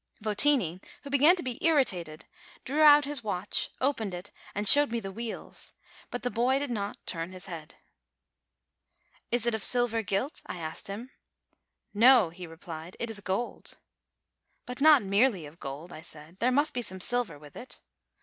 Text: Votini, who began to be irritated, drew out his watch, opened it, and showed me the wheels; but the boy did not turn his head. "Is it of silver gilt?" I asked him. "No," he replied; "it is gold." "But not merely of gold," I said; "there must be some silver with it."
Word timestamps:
Votini, 0.19 0.81
who 1.03 1.11
began 1.11 1.35
to 1.35 1.43
be 1.43 1.63
irritated, 1.63 2.25
drew 2.65 2.81
out 2.81 3.05
his 3.05 3.23
watch, 3.23 3.69
opened 3.79 4.15
it, 4.15 4.31
and 4.55 4.67
showed 4.67 4.89
me 4.91 4.99
the 4.99 5.11
wheels; 5.11 5.73
but 6.09 6.23
the 6.23 6.31
boy 6.31 6.57
did 6.57 6.71
not 6.71 6.97
turn 7.05 7.31
his 7.31 7.45
head. 7.45 7.75
"Is 9.31 9.45
it 9.45 9.53
of 9.53 9.63
silver 9.63 10.01
gilt?" 10.01 10.41
I 10.47 10.57
asked 10.57 10.87
him. 10.87 11.11
"No," 11.93 12.31
he 12.31 12.47
replied; 12.47 12.97
"it 12.99 13.11
is 13.11 13.19
gold." 13.19 13.77
"But 14.65 14.81
not 14.81 15.03
merely 15.03 15.45
of 15.45 15.59
gold," 15.59 15.93
I 15.93 16.01
said; 16.01 16.39
"there 16.39 16.51
must 16.51 16.73
be 16.73 16.81
some 16.81 16.99
silver 16.99 17.37
with 17.37 17.55
it." 17.55 17.79